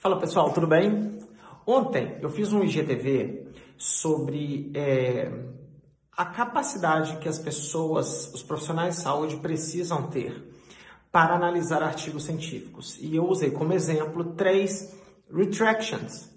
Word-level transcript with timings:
Fala 0.00 0.18
pessoal, 0.18 0.50
tudo 0.50 0.66
bem? 0.66 1.20
Ontem 1.66 2.16
eu 2.22 2.30
fiz 2.30 2.54
um 2.54 2.64
IGTV 2.64 3.48
sobre 3.76 4.72
é, 4.72 5.30
a 6.16 6.24
capacidade 6.24 7.18
que 7.18 7.28
as 7.28 7.38
pessoas, 7.38 8.32
os 8.32 8.42
profissionais 8.42 8.96
de 8.96 9.02
saúde 9.02 9.36
precisam 9.36 10.04
ter 10.04 10.42
para 11.12 11.34
analisar 11.34 11.82
artigos 11.82 12.24
científicos. 12.24 12.96
E 12.98 13.14
eu 13.14 13.28
usei 13.28 13.50
como 13.50 13.74
exemplo 13.74 14.24
três 14.32 14.90
retractions. 15.30 16.30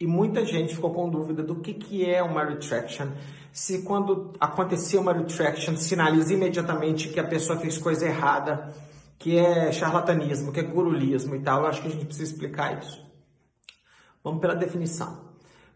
E 0.00 0.06
muita 0.06 0.42
gente 0.46 0.74
ficou 0.74 0.94
com 0.94 1.10
dúvida 1.10 1.42
do 1.42 1.56
que, 1.56 1.74
que 1.74 2.08
é 2.08 2.22
uma 2.22 2.42
retraction. 2.46 3.08
Se 3.52 3.82
quando 3.82 4.32
acontecer 4.40 4.96
uma 4.96 5.12
retraction, 5.12 5.76
sinaliza 5.76 6.32
imediatamente 6.32 7.10
que 7.10 7.20
a 7.20 7.24
pessoa 7.24 7.58
fez 7.58 7.76
coisa 7.76 8.06
errada 8.06 8.72
que 9.20 9.36
é 9.36 9.70
charlatanismo, 9.70 10.50
que 10.50 10.60
é 10.60 10.62
gurulismo 10.62 11.36
e 11.36 11.40
tal. 11.40 11.60
Eu 11.60 11.66
acho 11.66 11.82
que 11.82 11.88
a 11.88 11.90
gente 11.90 12.06
precisa 12.06 12.32
explicar 12.32 12.78
isso. 12.82 13.06
Vamos 14.24 14.40
pela 14.40 14.54
definição. 14.54 15.28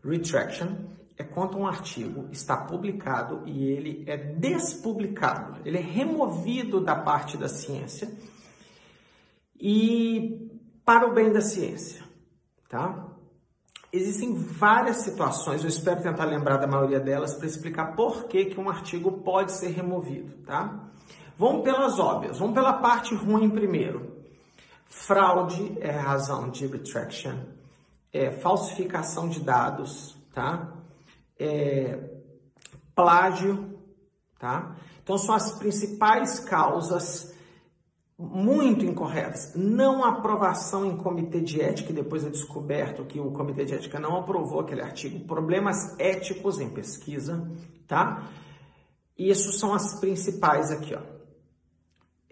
Retraction 0.03 0.69
é 1.17 1.23
quando 1.23 1.59
um 1.59 1.67
artigo 1.67 2.27
está 2.33 2.57
publicado 2.57 3.43
e 3.47 3.65
ele 3.65 4.03
é 4.07 4.17
despublicado, 4.17 5.61
ele 5.65 5.77
é 5.77 5.81
removido 5.81 6.81
da 6.81 6.97
parte 6.97 7.37
da 7.37 7.47
ciência 7.47 8.11
e 9.61 10.51
para 10.85 11.07
o 11.07 11.15
bem 11.15 11.33
da 11.33 11.41
ciência, 11.41 12.03
tá? 12.69 13.09
Existem 13.93 14.35
várias 14.35 14.97
situações, 14.99 15.63
eu 15.63 15.69
espero 15.69 16.03
tentar 16.03 16.25
lembrar 16.25 16.57
da 16.57 16.67
maioria 16.67 16.99
delas 16.99 17.35
para 17.35 17.47
explicar 17.47 17.95
por 17.95 18.25
que, 18.25 18.47
que 18.47 18.61
um 18.61 18.69
artigo 18.69 19.13
pode 19.23 19.53
ser 19.53 19.69
removido, 19.69 20.33
tá? 20.45 20.91
Vamos 21.37 21.65
pelas 21.65 21.99
óbvias, 21.99 22.39
vamos 22.39 22.55
pela 22.55 22.75
parte 22.75 23.15
ruim 23.15 23.51
primeiro. 23.51 24.15
Fraude 24.87 25.77
é 25.81 25.91
razão 25.91 26.49
de 26.49 26.67
retraction, 26.67 27.37
é 28.13 28.31
falsificação 28.31 29.29
de 29.29 29.41
dados, 29.41 30.17
tá? 30.33 30.73
É 31.39 31.99
plágio, 32.95 33.77
tá? 34.39 34.77
Então 35.03 35.19
são 35.19 35.35
as 35.35 35.59
principais 35.59 36.39
causas 36.39 37.35
muito 38.17 38.85
incorretas. 38.85 39.53
Não 39.57 40.05
aprovação 40.05 40.87
em 40.87 40.97
comitê 40.97 41.41
de 41.41 41.61
ética, 41.61 41.91
e 41.91 41.95
depois 41.95 42.25
é 42.25 42.31
descoberto 42.31 43.05
que 43.05 43.19
o 43.19 43.33
comitê 43.33 43.65
de 43.65 43.75
ética 43.75 43.99
não 43.99 44.17
aprovou 44.17 44.61
aquele 44.61 44.83
artigo. 44.83 45.27
Problemas 45.27 45.99
éticos 45.99 46.61
em 46.61 46.71
pesquisa, 46.71 47.51
tá? 47.89 48.23
Isso 49.19 49.53
são 49.53 49.75
as 49.75 49.99
principais 49.99 50.71
aqui, 50.71 50.95
ó. 50.95 51.14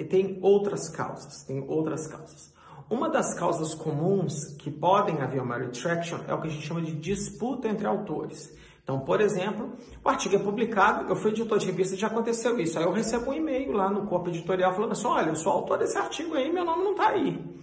E 0.03 0.05
tem 0.05 0.37
outras 0.43 0.89
causas, 0.89 1.45
tem 1.45 1.65
outras 1.69 2.09
causas. 2.09 2.53
Uma 2.91 3.09
das 3.09 3.35
causas 3.35 3.73
comuns 3.73 4.57
que 4.59 4.69
podem 4.69 5.23
haver 5.23 5.41
uma 5.41 5.57
retraction 5.57 6.19
é 6.27 6.35
o 6.35 6.41
que 6.41 6.49
a 6.49 6.51
gente 6.51 6.67
chama 6.67 6.83
de 6.83 6.93
disputa 6.93 7.69
entre 7.69 7.87
autores. 7.87 8.53
Então, 8.83 8.99
por 8.99 9.21
exemplo, 9.21 9.75
o 10.05 10.09
artigo 10.09 10.35
é 10.35 10.39
publicado, 10.41 11.09
eu 11.09 11.15
fui 11.15 11.31
editor 11.31 11.57
de 11.57 11.67
revista 11.67 11.95
e 11.95 11.99
já 11.99 12.09
aconteceu 12.09 12.59
isso. 12.59 12.77
Aí 12.81 12.85
eu 12.85 12.91
recebo 12.91 13.31
um 13.31 13.35
e-mail 13.35 13.71
lá 13.71 13.89
no 13.89 14.07
corpo 14.07 14.29
editorial 14.29 14.75
falando 14.75 14.91
assim: 14.91 15.07
olha, 15.07 15.29
eu 15.29 15.37
sou 15.37 15.53
autor 15.53 15.79
desse 15.79 15.97
artigo 15.97 16.35
aí, 16.35 16.53
meu 16.53 16.65
nome 16.65 16.83
não 16.83 16.91
está 16.91 17.11
aí. 17.11 17.62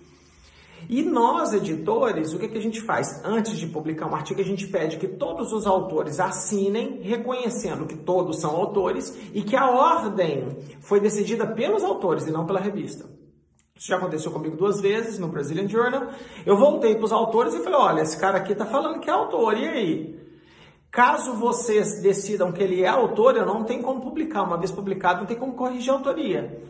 E 0.89 1.03
nós, 1.03 1.53
editores, 1.53 2.33
o 2.33 2.39
que, 2.39 2.47
que 2.47 2.57
a 2.57 2.61
gente 2.61 2.81
faz? 2.81 3.23
Antes 3.23 3.55
de 3.59 3.67
publicar 3.67 4.07
um 4.07 4.15
artigo, 4.15 4.41
a 4.41 4.43
gente 4.43 4.65
pede 4.65 4.97
que 4.97 5.07
todos 5.07 5.53
os 5.53 5.67
autores 5.67 6.19
assinem, 6.19 6.99
reconhecendo 7.03 7.85
que 7.85 7.95
todos 7.95 8.39
são 8.41 8.55
autores 8.55 9.15
e 9.31 9.43
que 9.43 9.55
a 9.55 9.69
ordem 9.69 10.57
foi 10.81 10.99
decidida 10.99 11.45
pelos 11.45 11.83
autores 11.83 12.25
e 12.25 12.31
não 12.31 12.43
pela 12.43 12.59
revista. 12.59 13.05
Isso 13.75 13.87
já 13.87 13.97
aconteceu 13.97 14.31
comigo 14.31 14.57
duas 14.57 14.81
vezes 14.81 15.19
no 15.19 15.27
Brazilian 15.27 15.69
Journal. 15.69 16.07
Eu 16.43 16.57
voltei 16.57 16.95
para 16.95 17.05
os 17.05 17.11
autores 17.11 17.53
e 17.53 17.59
falei: 17.59 17.79
olha, 17.79 18.01
esse 18.01 18.19
cara 18.19 18.39
aqui 18.39 18.53
está 18.53 18.65
falando 18.65 18.99
que 18.99 19.11
é 19.11 19.13
autor, 19.13 19.55
e 19.59 19.67
aí? 19.67 20.19
Caso 20.89 21.33
vocês 21.33 22.01
decidam 22.01 22.51
que 22.51 22.63
ele 22.63 22.81
é 22.81 22.87
autor, 22.87 23.37
eu 23.37 23.45
não 23.45 23.63
tenho 23.63 23.83
como 23.83 24.01
publicar. 24.01 24.41
Uma 24.41 24.57
vez 24.57 24.71
publicado, 24.71 25.19
não 25.19 25.27
tem 25.27 25.37
como 25.37 25.53
corrigir 25.53 25.91
a 25.91 25.97
autoria 25.97 26.67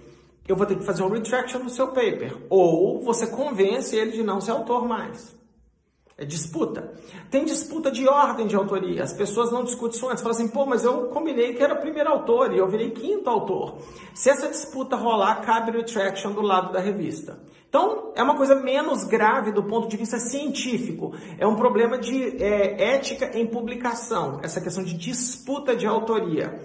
eu 0.49 0.55
vou 0.55 0.65
ter 0.65 0.75
que 0.75 0.83
fazer 0.83 1.03
um 1.03 1.09
retraction 1.09 1.59
no 1.59 1.69
seu 1.69 1.89
paper. 1.89 2.35
Ou 2.49 2.99
você 3.01 3.27
convence 3.27 3.95
ele 3.95 4.11
de 4.11 4.23
não 4.23 4.41
ser 4.41 4.51
autor 4.51 4.87
mais. 4.87 5.37
É 6.17 6.25
disputa. 6.25 6.91
Tem 7.31 7.45
disputa 7.45 7.89
de 7.89 8.05
ordem 8.07 8.45
de 8.45 8.55
autoria. 8.55 9.03
As 9.03 9.13
pessoas 9.13 9.51
não 9.51 9.63
discutem 9.63 9.95
isso 9.95 10.09
antes. 10.09 10.21
Falam 10.21 10.35
assim, 10.35 10.49
pô, 10.49 10.65
mas 10.65 10.83
eu 10.83 11.05
combinei 11.09 11.53
que 11.53 11.63
era 11.63 11.75
primeiro 11.75 12.09
autor 12.09 12.51
e 12.51 12.57
eu 12.57 12.67
virei 12.67 12.89
quinto 12.89 13.29
autor. 13.29 13.77
Se 14.13 14.29
essa 14.29 14.49
disputa 14.49 14.97
rolar, 14.97 15.35
cabe 15.41 15.71
retraction 15.71 16.31
do 16.31 16.41
lado 16.41 16.73
da 16.73 16.79
revista. 16.79 17.39
Então, 17.69 18.11
é 18.15 18.23
uma 18.23 18.35
coisa 18.35 18.55
menos 18.55 19.03
grave 19.03 19.51
do 19.51 19.63
ponto 19.63 19.87
de 19.87 19.95
vista 19.95 20.17
científico. 20.17 21.13
É 21.37 21.45
um 21.47 21.55
problema 21.55 21.97
de 21.97 22.43
é, 22.43 22.95
ética 22.95 23.37
em 23.37 23.45
publicação. 23.45 24.39
Essa 24.43 24.59
questão 24.59 24.83
de 24.83 24.97
disputa 24.97 25.75
de 25.75 25.85
autoria. 25.85 26.59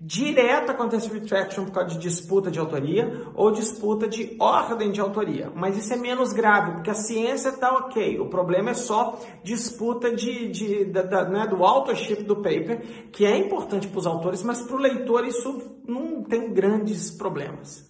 Direto 0.00 0.70
acontece 0.70 1.12
retraction 1.12 1.64
por 1.64 1.72
causa 1.72 1.90
de 1.90 1.98
disputa 1.98 2.52
de 2.52 2.58
autoria 2.60 3.26
ou 3.34 3.50
disputa 3.50 4.06
de 4.06 4.36
ordem 4.38 4.92
de 4.92 5.00
autoria. 5.00 5.50
Mas 5.56 5.76
isso 5.76 5.92
é 5.92 5.96
menos 5.96 6.32
grave, 6.32 6.70
porque 6.72 6.90
a 6.90 6.94
ciência 6.94 7.48
está 7.48 7.76
ok. 7.76 8.20
O 8.20 8.28
problema 8.28 8.70
é 8.70 8.74
só 8.74 9.18
disputa 9.42 10.14
de, 10.14 10.48
de 10.48 10.84
da, 10.84 11.02
da, 11.02 11.28
né, 11.28 11.46
do 11.48 11.64
authorship 11.64 12.22
do 12.22 12.36
paper, 12.36 13.08
que 13.10 13.26
é 13.26 13.36
importante 13.36 13.88
para 13.88 13.98
os 13.98 14.06
autores, 14.06 14.44
mas 14.44 14.62
para 14.62 14.76
o 14.76 14.78
leitor 14.78 15.26
isso 15.26 15.80
não 15.84 16.22
tem 16.22 16.52
grandes 16.52 17.10
problemas. 17.10 17.88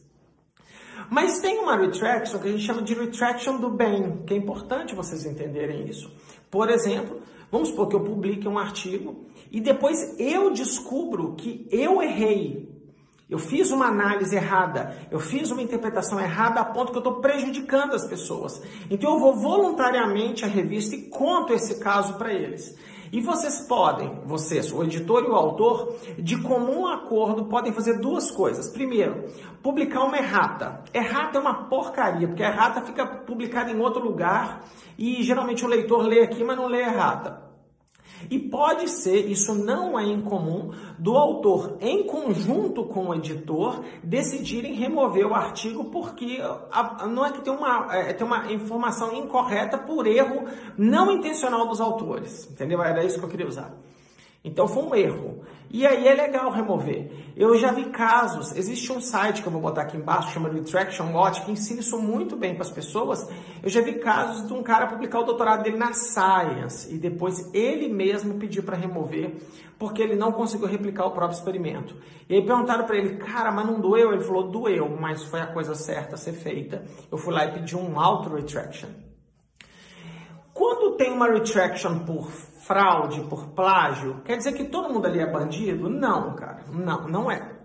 Mas 1.11 1.41
tem 1.41 1.59
uma 1.59 1.77
retraction 1.77 2.39
que 2.39 2.49
a 2.49 2.51
gente 2.51 2.65
chama 2.65 2.81
de 2.81 2.95
retraction 2.95 3.59
do 3.59 3.69
bem, 3.69 4.23
que 4.27 4.33
é 4.33 4.37
importante 4.37 4.95
vocês 4.95 5.27
entenderem 5.27 5.87
isso. 5.87 6.11
Por 6.51 6.71
exemplo, 6.71 7.21
vamos 7.51 7.69
supor 7.69 7.89
que 7.89 7.97
eu 7.97 8.01
publique 8.01 8.47
um 8.49 8.59
artigo 8.59 9.27
e 9.51 9.61
depois 9.61 10.19
eu 10.19 10.51
descubro 10.53 11.35
que 11.35 11.67
eu 11.71 12.03
errei. 12.03 12.69
Eu 13.29 13.39
fiz 13.39 13.71
uma 13.71 13.87
análise 13.87 14.35
errada, 14.35 14.97
eu 15.11 15.21
fiz 15.21 15.51
uma 15.51 15.61
interpretação 15.61 16.19
errada 16.19 16.61
a 16.61 16.65
ponto 16.65 16.93
que 16.93 16.97
eu 16.97 17.01
estou 17.01 17.21
prejudicando 17.21 17.95
as 17.95 18.07
pessoas. 18.07 18.63
Então 18.91 19.15
eu 19.15 19.19
vou 19.19 19.37
voluntariamente 19.37 20.47
à 20.47 20.49
revista 20.49 20.97
e 20.97 21.03
conto 21.03 21.53
esse 21.53 21.79
caso 21.79 22.15
para 22.15 22.33
eles. 22.33 22.75
E 23.11 23.21
vocês 23.21 23.61
podem, 23.61 24.21
vocês, 24.25 24.73
o 24.73 24.83
editor 24.83 25.25
e 25.25 25.29
o 25.29 25.35
autor, 25.35 25.97
de 26.19 26.41
comum 26.43 26.87
acordo, 26.87 27.47
podem 27.47 27.73
fazer 27.73 27.99
duas 27.99 28.31
coisas. 28.31 28.69
Primeiro, 28.71 29.25
publicar 29.63 30.05
uma 30.05 30.19
errata. 30.19 30.83
Errata 30.93 31.39
é 31.39 31.41
uma 31.41 31.65
porcaria, 31.65 32.29
porque 32.29 32.43
a 32.43 32.51
errata 32.51 32.83
fica 32.83 33.07
publicada 33.07 33.71
em 33.71 33.81
outro 33.81 34.03
lugar 34.03 34.65
e 34.99 35.23
geralmente 35.23 35.65
o 35.65 35.69
leitor 35.69 36.03
lê 36.03 36.23
aqui, 36.23 36.45
mas 36.45 36.57
não 36.57 36.67
lê 36.67 36.81
errata. 36.81 37.48
E 38.31 38.39
pode 38.39 38.89
ser, 38.89 39.31
isso 39.31 39.55
não 39.55 39.99
é 39.99 40.05
incomum, 40.05 40.71
do 40.99 41.17
autor, 41.17 41.77
em 41.81 42.07
conjunto 42.07 42.85
com 42.85 43.09
o 43.09 43.15
editor, 43.15 43.83
decidirem 44.03 44.75
remover 44.75 45.27
o 45.27 45.35
artigo 45.35 45.85
porque 45.85 46.41
a, 46.71 47.07
não 47.07 47.25
é 47.25 47.33
que 47.33 47.41
tem 47.41 47.53
uma, 47.53 47.95
é, 47.95 48.13
tem 48.13 48.27
uma 48.27 48.53
informação 48.53 49.15
incorreta 49.15 49.79
por 49.79 50.07
erro 50.07 50.45
não 50.77 51.11
intencional 51.13 51.67
dos 51.67 51.81
autores. 51.81 52.49
Entendeu? 52.51 52.83
Era 52.83 53.05
isso 53.05 53.19
que 53.19 53.25
eu 53.25 53.31
queria 53.31 53.47
usar. 53.47 53.73
Então 54.45 54.69
foi 54.69 54.83
um 54.83 54.95
erro. 54.95 55.43
E 55.71 55.87
aí 55.87 56.09
é 56.09 56.15
legal 56.15 56.51
remover. 56.51 57.11
Eu 57.37 57.55
já 57.59 57.71
vi 57.73 57.85
casos, 57.91 58.57
existe 58.57 58.91
um 58.91 59.01
site 59.01 59.43
que 59.43 59.49
eu 59.49 59.53
vou 59.53 59.61
botar 59.61 59.83
aqui 59.83 59.99
embaixo, 59.99 60.33
chama 60.33 60.49
Retraction 60.49 61.13
Watch, 61.13 61.43
que 61.45 61.53
ensina 61.53 61.81
isso 61.81 61.99
muito 61.99 62.37
bem 62.37 62.55
para 62.55 62.63
as 62.63 62.71
pessoas. 62.71 63.29
Eu 63.63 63.69
já 63.69 63.83
vi 63.83 63.95
casos 63.95 64.47
de 64.47 64.53
um 64.55 64.63
cara 64.63 64.87
publicar 64.87 65.21
o 65.21 65.25
doutorado 65.25 65.63
dele 65.63 65.77
na 65.77 65.93
Science 65.93 66.93
e 66.93 66.97
depois 66.97 67.51
ele 67.53 67.89
mesmo 67.89 68.39
pediu 68.39 68.63
para 68.63 68.77
remover 68.77 69.37
porque 69.79 70.03
ele 70.03 70.17
não 70.17 70.33
conseguiu 70.33 70.67
replicar 70.67 71.07
o 71.07 71.11
próprio 71.11 71.37
experimento. 71.37 71.95
E 72.29 72.35
aí 72.35 72.45
perguntaram 72.45 72.85
para 72.85 72.97
ele, 72.97 73.17
cara, 73.17 73.53
mas 73.53 73.67
não 73.67 73.81
doeu? 73.81 74.13
Ele 74.13 74.25
falou, 74.25 74.51
doeu, 74.51 74.89
mas 74.99 75.23
foi 75.25 75.41
a 75.41 75.47
coisa 75.47 75.75
certa 75.75 76.15
a 76.15 76.19
ser 76.19 76.33
feita. 76.33 76.83
Eu 77.13 77.19
fui 77.19 77.33
lá 77.33 77.45
e 77.45 77.53
pedi 77.53 77.77
um 77.77 78.01
auto-retraction. 78.01 78.89
Tem 80.99 81.13
uma 81.13 81.29
retraction 81.29 82.01
por 82.01 82.29
fraude, 82.69 83.21
por 83.23 83.47
plágio, 83.51 84.21
quer 84.25 84.37
dizer 84.37 84.53
que 84.53 84.65
todo 84.65 84.93
mundo 84.93 85.07
ali 85.07 85.21
é 85.21 85.31
bandido? 85.31 85.89
Não, 85.89 86.35
cara, 86.35 86.65
não, 86.71 87.09
não 87.09 87.31
é. 87.31 87.57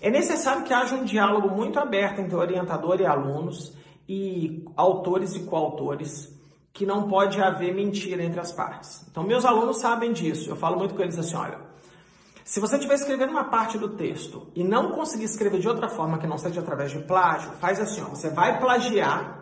É 0.00 0.08
necessário 0.08 0.62
que 0.62 0.72
haja 0.72 0.94
um 0.94 1.04
diálogo 1.04 1.50
muito 1.50 1.78
aberto 1.78 2.20
entre 2.20 2.34
orientador 2.34 3.00
e 3.00 3.04
alunos 3.04 3.76
e 4.08 4.64
autores 4.76 5.34
e 5.34 5.40
coautores, 5.40 6.32
que 6.72 6.86
não 6.86 7.08
pode 7.08 7.42
haver 7.42 7.74
mentira 7.74 8.22
entre 8.22 8.40
as 8.40 8.52
partes. 8.52 9.04
Então, 9.10 9.24
meus 9.24 9.44
alunos 9.44 9.78
sabem 9.78 10.12
disso. 10.12 10.48
Eu 10.48 10.56
falo 10.56 10.78
muito 10.78 10.94
com 10.94 11.02
eles 11.02 11.18
assim, 11.18 11.36
olha, 11.36 11.58
se 12.44 12.60
você 12.60 12.76
estiver 12.76 12.94
escrevendo 12.94 13.30
uma 13.30 13.44
parte 13.44 13.76
do 13.76 13.90
texto 13.90 14.46
e 14.54 14.64
não 14.64 14.92
conseguir 14.92 15.24
escrever 15.24 15.60
de 15.60 15.68
outra 15.68 15.88
forma 15.88 16.18
que 16.18 16.26
não 16.26 16.38
seja 16.38 16.60
através 16.60 16.92
de 16.92 17.00
plágio, 17.00 17.50
faz 17.60 17.78
assim, 17.78 18.00
ó, 18.00 18.06
você 18.06 18.30
vai 18.30 18.58
plagiar 18.58 19.39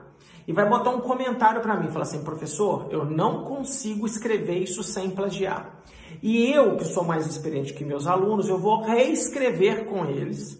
e 0.48 0.52
vai 0.52 0.66
botar 0.66 0.88
um 0.88 1.00
comentário 1.00 1.60
para 1.60 1.76
mim, 1.76 1.90
fala 1.90 2.04
assim, 2.04 2.24
professor, 2.24 2.88
eu 2.90 3.04
não 3.04 3.44
consigo 3.44 4.06
escrever 4.06 4.56
isso 4.56 4.82
sem 4.82 5.10
plagiar. 5.10 5.82
E 6.22 6.50
eu, 6.50 6.74
que 6.78 6.86
sou 6.86 7.04
mais 7.04 7.26
experiente 7.26 7.74
que 7.74 7.84
meus 7.84 8.06
alunos, 8.06 8.48
eu 8.48 8.56
vou 8.56 8.82
reescrever 8.82 9.84
com 9.84 10.06
eles 10.06 10.58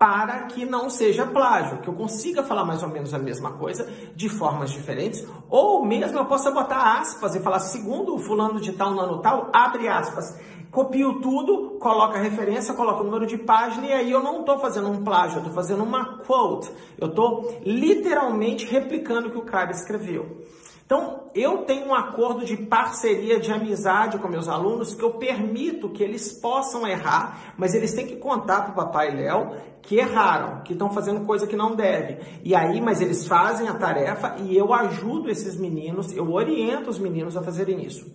para 0.00 0.44
que 0.44 0.64
não 0.64 0.88
seja 0.88 1.26
plágio, 1.26 1.76
que 1.82 1.88
eu 1.88 1.92
consiga 1.92 2.42
falar 2.42 2.64
mais 2.64 2.82
ou 2.82 2.88
menos 2.88 3.12
a 3.12 3.18
mesma 3.18 3.52
coisa 3.52 3.86
de 4.16 4.30
formas 4.30 4.70
diferentes, 4.70 5.22
ou 5.50 5.84
mesmo 5.84 6.18
eu 6.18 6.24
possa 6.24 6.50
botar 6.50 6.98
aspas 6.98 7.34
e 7.34 7.40
falar 7.40 7.58
segundo 7.58 8.16
fulano 8.16 8.58
de 8.58 8.72
tal, 8.72 8.94
no 8.94 9.00
ano 9.00 9.18
tal, 9.18 9.50
abre 9.52 9.88
aspas. 9.88 10.40
Copio 10.70 11.20
tudo, 11.20 11.76
coloco 11.78 12.14
a 12.14 12.18
referência, 12.18 12.72
coloco 12.72 13.02
o 13.02 13.04
número 13.04 13.26
de 13.26 13.36
página 13.36 13.88
e 13.88 13.92
aí 13.92 14.10
eu 14.10 14.22
não 14.22 14.40
estou 14.40 14.58
fazendo 14.58 14.88
um 14.88 15.04
plágio, 15.04 15.34
eu 15.34 15.40
estou 15.40 15.52
fazendo 15.52 15.84
uma 15.84 16.16
quote. 16.20 16.70
Eu 16.96 17.08
estou 17.08 17.60
literalmente 17.62 18.64
replicando 18.64 19.28
o 19.28 19.30
que 19.30 19.38
o 19.38 19.44
cara 19.44 19.70
escreveu. 19.70 20.46
Então, 20.90 21.30
eu 21.36 21.58
tenho 21.58 21.86
um 21.86 21.94
acordo 21.94 22.44
de 22.44 22.56
parceria, 22.56 23.38
de 23.38 23.52
amizade 23.52 24.18
com 24.18 24.26
meus 24.26 24.48
alunos, 24.48 24.92
que 24.92 25.04
eu 25.04 25.12
permito 25.12 25.88
que 25.88 26.02
eles 26.02 26.32
possam 26.32 26.84
errar, 26.84 27.54
mas 27.56 27.76
eles 27.76 27.94
têm 27.94 28.08
que 28.08 28.16
contar 28.16 28.62
para 28.62 28.72
o 28.72 28.74
papai 28.74 29.14
Léo 29.14 29.54
que 29.82 29.98
erraram, 29.98 30.64
que 30.64 30.72
estão 30.72 30.90
fazendo 30.90 31.24
coisa 31.24 31.46
que 31.46 31.54
não 31.54 31.76
deve. 31.76 32.18
E 32.42 32.56
aí, 32.56 32.80
mas 32.80 33.00
eles 33.00 33.24
fazem 33.24 33.68
a 33.68 33.74
tarefa 33.74 34.34
e 34.40 34.56
eu 34.56 34.74
ajudo 34.74 35.30
esses 35.30 35.56
meninos, 35.56 36.12
eu 36.12 36.32
oriento 36.32 36.90
os 36.90 36.98
meninos 36.98 37.36
a 37.36 37.42
fazerem 37.44 37.84
isso. 37.84 38.12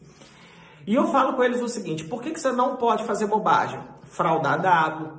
E 0.86 0.96
eu 0.96 1.08
falo 1.08 1.32
com 1.32 1.46
eles 1.46 1.62
o 1.62 1.70
seguinte: 1.70 2.04
por 2.04 2.22
que, 2.22 2.32
que 2.32 2.42
você 2.42 2.52
não 2.52 2.76
pode 2.76 3.06
fazer 3.06 3.28
bobagem? 3.28 3.80
Fraudar 4.04 4.62
dado, 4.62 5.18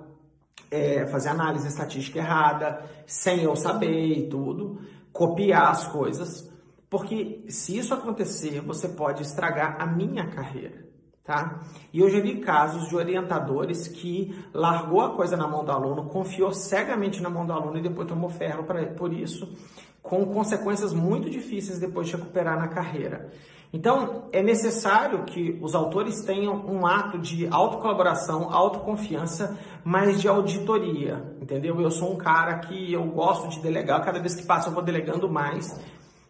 é, 0.70 1.06
fazer 1.06 1.30
análise 1.30 1.66
estatística 1.66 2.18
errada, 2.18 2.84
sem 3.06 3.44
eu 3.44 3.56
saber 3.56 4.18
e 4.18 4.28
tudo, 4.28 4.78
copiar 5.10 5.70
as 5.70 5.86
coisas. 5.86 6.54
Porque 6.88 7.44
se 7.48 7.76
isso 7.76 7.92
acontecer, 7.92 8.60
você 8.60 8.88
pode 8.88 9.22
estragar 9.22 9.76
a 9.80 9.86
minha 9.86 10.28
carreira, 10.28 10.86
tá? 11.24 11.62
E 11.92 12.00
eu 12.00 12.08
já 12.08 12.20
vi 12.20 12.40
casos 12.40 12.88
de 12.88 12.94
orientadores 12.94 13.88
que 13.88 14.34
largou 14.54 15.00
a 15.00 15.14
coisa 15.14 15.36
na 15.36 15.48
mão 15.48 15.64
do 15.64 15.72
aluno, 15.72 16.08
confiou 16.08 16.52
cegamente 16.52 17.20
na 17.20 17.28
mão 17.28 17.44
do 17.44 17.52
aluno 17.52 17.78
e 17.78 17.82
depois 17.82 18.06
tomou 18.06 18.30
ferro 18.30 18.64
pra, 18.64 18.84
por 18.86 19.12
isso, 19.12 19.52
com 20.00 20.24
consequências 20.26 20.92
muito 20.92 21.28
difíceis 21.28 21.80
depois 21.80 22.06
de 22.06 22.16
recuperar 22.16 22.56
na 22.56 22.68
carreira. 22.68 23.32
Então, 23.72 24.28
é 24.32 24.42
necessário 24.42 25.24
que 25.24 25.58
os 25.60 25.74
autores 25.74 26.22
tenham 26.22 26.54
um 26.66 26.86
ato 26.86 27.18
de 27.18 27.48
autocolaboração, 27.48 28.52
autoconfiança, 28.52 29.58
mas 29.84 30.20
de 30.20 30.28
auditoria, 30.28 31.36
entendeu? 31.42 31.80
Eu 31.80 31.90
sou 31.90 32.12
um 32.12 32.16
cara 32.16 32.60
que 32.60 32.92
eu 32.92 33.04
gosto 33.04 33.48
de 33.48 33.60
delegar, 33.60 34.04
cada 34.04 34.20
vez 34.20 34.36
que 34.36 34.46
passa 34.46 34.68
eu 34.68 34.72
vou 34.72 34.82
delegando 34.82 35.28
mais, 35.28 35.78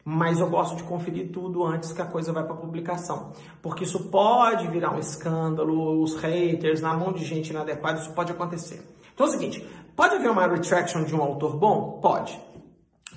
mas 0.09 0.39
eu 0.39 0.49
gosto 0.49 0.77
de 0.77 0.85
conferir 0.85 1.33
tudo 1.33 1.65
antes 1.65 1.93
que 1.93 2.01
a 2.01 2.07
coisa 2.07 2.33
vai 2.33 2.45
para 2.45 2.55
publicação, 2.55 3.33
porque 3.61 3.83
isso 3.83 4.09
pode 4.09 4.69
virar 4.69 4.95
um 4.95 5.01
escândalo, 5.01 6.01
os 6.01 6.15
haters, 6.15 6.81
na 6.81 6.95
mão 6.95 7.13
de 7.13 7.25
gente 7.25 7.51
inadequada, 7.51 7.99
isso 7.99 8.15
pode 8.15 8.31
acontecer. 8.31 8.81
Então 9.13 9.27
é 9.27 9.29
o 9.29 9.33
seguinte, 9.33 9.69
pode 9.97 10.15
haver 10.15 10.31
uma 10.31 10.47
retraction 10.47 11.03
de 11.03 11.13
um 11.13 11.21
autor 11.21 11.57
bom? 11.57 11.99
Pode, 12.01 12.41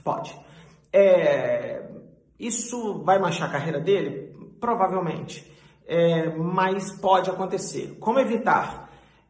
pode. 0.03 0.35
É, 0.91 1.87
isso 2.39 3.03
vai 3.03 3.19
manchar 3.19 3.49
a 3.49 3.51
carreira 3.51 3.79
dele? 3.79 4.35
Provavelmente, 4.59 5.47
é, 5.85 6.35
mas 6.35 6.91
pode 6.93 7.29
acontecer. 7.29 7.97
Como 7.99 8.19
evitar? 8.19 8.88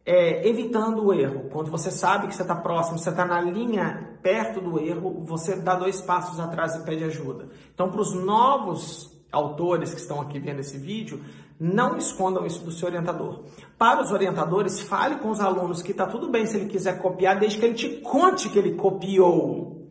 É, 0.10 0.48
evitando 0.48 1.06
o 1.06 1.14
erro. 1.14 1.50
Quando 1.52 1.70
você 1.70 1.92
sabe 1.92 2.26
que 2.28 2.36
você 2.36 2.42
está 2.42 2.56
próximo, 2.56 2.98
você 2.98 3.12
está 3.12 3.24
na 3.26 3.40
linha 3.40 4.18
perto 4.24 4.60
do 4.60 4.80
erro, 4.80 5.24
você 5.24 5.56
dá 5.56 5.76
dois 5.76 6.02
passos 6.02 6.40
atrás 6.40 6.76
e 6.76 6.84
pede 6.84 7.04
ajuda. 7.04 7.48
Então, 7.72 7.92
para 7.92 8.02
os 8.02 8.16
novos 8.16 9.16
autores 9.32 9.94
que 9.94 10.00
estão 10.00 10.20
aqui 10.20 10.40
vendo 10.40 10.62
esse 10.62 10.80
vídeo, 10.80 11.22
não 11.60 11.96
escondam 11.96 12.44
isso 12.44 12.66
do 12.66 12.72
seu 12.72 12.88
orientador. 12.88 13.44
Para 13.78 14.02
os 14.02 14.12
orientadores, 14.12 14.80
fale 14.80 15.18
com 15.18 15.30
os 15.30 15.40
alunos 15.40 15.84
que 15.84 15.92
está 15.92 16.08
tudo 16.08 16.28
bem 16.28 16.48
se 16.48 16.58
ele 16.58 16.66
quiser 16.66 16.98
copiar, 16.98 17.38
desde 17.38 17.60
que 17.60 17.66
ele 17.66 17.76
te 17.76 17.90
conte 18.02 18.50
que 18.50 18.58
ele 18.58 18.74
copiou, 18.74 19.86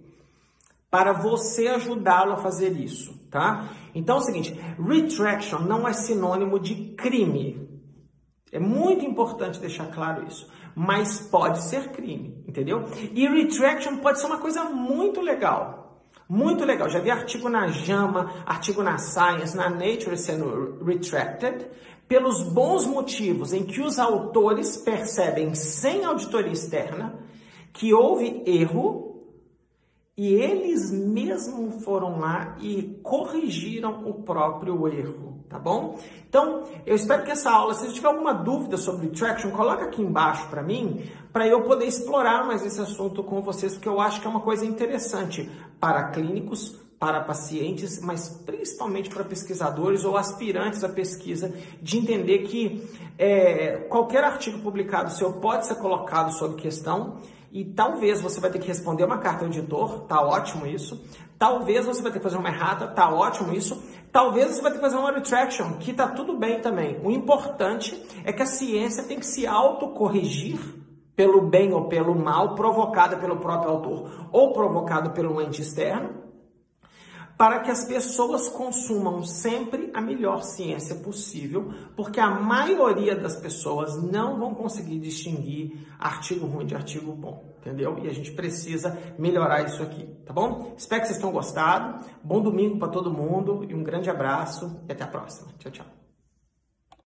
para 0.91 1.13
você 1.13 1.69
ajudá-lo 1.69 2.33
a 2.33 2.39
fazer 2.39 2.73
isso, 2.73 3.15
tá? 3.31 3.69
Então 3.95 4.17
é 4.17 4.19
o 4.19 4.23
seguinte, 4.23 4.59
retraction 4.81 5.61
não 5.61 5.87
é 5.87 5.93
sinônimo 5.93 6.59
de 6.59 6.75
crime. 6.97 7.68
É 8.51 8.59
muito 8.59 9.05
importante 9.05 9.61
deixar 9.61 9.87
claro 9.87 10.27
isso. 10.27 10.49
Mas 10.75 11.21
pode 11.21 11.63
ser 11.63 11.91
crime, 11.91 12.43
entendeu? 12.47 12.85
E 13.13 13.27
retraction 13.27 13.97
pode 13.97 14.21
ser 14.21 14.27
uma 14.27 14.39
coisa 14.39 14.65
muito 14.65 15.21
legal. 15.21 16.03
Muito 16.29 16.65
legal. 16.65 16.89
Já 16.89 16.99
vi 16.99 17.11
artigo 17.11 17.49
na 17.49 17.69
JAMA, 17.69 18.33
artigo 18.47 18.83
na 18.83 18.99
Science, 18.99 19.57
na 19.57 19.71
Nature 19.71 20.17
sendo 20.17 20.83
retracted, 20.85 21.67
pelos 22.07 22.43
bons 22.43 22.87
motivos 22.87 23.53
em 23.53 23.65
que 23.65 23.81
os 23.81 23.99
autores 23.99 24.77
percebem, 24.79 25.55
sem 25.55 26.05
auditoria 26.05 26.53
externa, 26.53 27.19
que 27.73 27.93
houve 27.93 28.43
erro 28.47 29.08
e 30.19 30.35
eles 30.35 30.91
mesmos 30.91 31.85
foram 31.85 32.19
lá 32.19 32.57
e 32.61 32.99
corrigiram 33.05 34.03
o 34.05 34.15
próprio 34.15 34.89
erro, 34.89 35.45
tá 35.49 35.61
bom? 35.61 35.97
Então, 36.29 36.65
eu 36.85 36.97
espero 36.97 37.23
que 37.23 37.31
essa 37.31 37.49
aula, 37.53 37.73
se 37.73 37.87
você 37.87 37.93
tiver 37.93 38.09
alguma 38.09 38.35
dúvida 38.35 38.77
sobre 38.77 39.07
traction, 39.11 39.53
coloca 39.53 39.85
aqui 39.85 40.03
embaixo 40.03 40.49
para 40.49 40.61
mim, 40.61 41.05
para 41.33 41.47
eu 41.47 41.63
poder 41.63 41.87
explorar 41.87 42.45
mais 42.45 42.67
esse 42.67 42.81
assunto 42.81 43.23
com 43.23 43.41
vocês, 43.41 43.75
porque 43.75 43.89
eu 43.89 44.01
acho 44.01 44.21
que 44.21 44.27
é 44.27 44.31
uma 44.31 44.41
coisa 44.41 44.67
interessante 44.67 45.49
para 45.79 46.09
clínicos, 46.09 46.77
para 46.99 47.21
pacientes, 47.21 48.01
mas 48.01 48.29
principalmente 48.45 49.09
para 49.11 49.23
pesquisadores 49.23 50.05
ou 50.05 50.17
aspirantes 50.17 50.83
à 50.83 50.89
pesquisa, 50.89 51.55
de 51.81 51.97
entender 51.97 52.39
que 52.39 52.85
é, 53.17 53.87
qualquer 53.89 54.25
artigo 54.25 54.59
publicado 54.59 55.13
seu 55.13 55.35
pode 55.35 55.65
ser 55.65 55.77
colocado 55.77 56.33
sob 56.33 56.57
questão 56.57 57.19
e 57.51 57.65
talvez 57.65 58.21
você 58.21 58.41
vai 58.41 58.51
ter 58.51 58.59
que 58.59 58.69
responder 58.69 59.05
uma 59.05 59.19
carta 59.19 59.45
ao 59.45 59.51
editor, 59.51 60.01
tá 60.01 60.21
ótimo 60.21 60.67
isso. 60.67 61.03
Talvez 61.39 61.87
você 61.87 62.03
vai 62.03 62.13
ter 62.13 62.19
que 62.19 62.25
fazer 62.25 62.37
uma 62.37 62.49
errata, 62.49 62.89
tá 62.89 63.09
ótimo 63.13 63.55
isso. 63.55 63.83
Talvez 64.13 64.55
você 64.55 64.63
vai 64.63 64.71
ter 64.71 64.79
que 64.79 64.85
fazer 64.85 64.97
uma 64.97 65.13
retraction, 65.13 65.75
que 65.79 65.93
tá 65.93 66.09
tudo 66.09 66.37
bem 66.37 66.61
também. 66.61 67.01
O 67.03 67.11
importante 67.11 68.01
é 68.25 68.33
que 68.33 68.43
a 68.43 68.47
ciência 68.47 69.05
tem 69.05 69.19
que 69.19 69.27
se 69.27 69.47
autocorrigir 69.47 70.59
pelo 71.15 71.41
bem 71.41 71.73
ou 71.73 71.89
pelo 71.89 72.15
mal 72.15 72.55
provocada 72.55 73.17
pelo 73.17 73.39
próprio 73.39 73.71
autor 73.71 74.29
ou 74.31 74.53
provocado 74.53 75.11
pelo 75.11 75.41
ente 75.41 75.63
externo 75.63 76.28
para 77.39 77.61
que 77.61 77.71
as 77.71 77.85
pessoas 77.85 78.49
consumam 78.49 79.23
sempre 79.23 79.91
a 79.95 80.01
melhor 80.01 80.43
ciência 80.43 80.97
possível, 80.97 81.73
porque 81.95 82.19
a 82.19 82.29
maioria 82.29 83.15
das 83.15 83.37
pessoas 83.37 83.97
não 84.03 84.37
vão 84.37 84.53
conseguir 84.57 84.99
distinguir 84.99 85.87
artigo 86.01 86.47
ruim 86.47 86.67
de 86.67 86.75
artigo 86.75 87.13
bom, 87.13 87.55
entendeu? 87.61 87.97
E 88.03 88.09
a 88.09 88.13
gente 88.13 88.33
precisa 88.33 88.99
melhorar 89.17 89.65
isso 89.65 89.81
aqui, 89.81 90.05
tá 90.27 90.33
bom? 90.33 90.75
Espero 90.77 91.03
que 91.03 91.07
vocês 91.07 91.19
tenham 91.21 91.33
gostado. 91.33 92.05
Bom 92.25 92.43
domingo 92.43 92.77
para 92.77 92.89
todo 92.89 93.13
mundo 93.13 93.65
e 93.69 93.75
um 93.75 93.85
grande 93.85 94.11
abraço 94.11 94.83
e 94.89 94.93
até 94.93 95.05
a 95.05 95.09
próxima. 95.09 95.53
Tchau, 95.59 95.71
tchau. 95.71 95.98